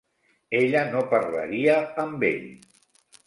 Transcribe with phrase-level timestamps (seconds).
[0.59, 2.49] Ella no parlaria amb ell!!!